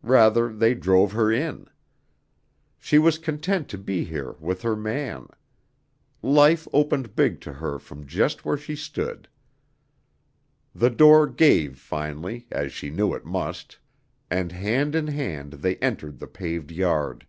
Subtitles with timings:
[0.00, 1.68] Rather they drove her in.
[2.78, 5.28] She was content to be here with her man.
[6.22, 9.28] Life opened big to her from just where she stood.
[10.74, 13.78] The door gave finally, as she knew it must,
[14.30, 17.26] and hand in hand they entered the paved yard.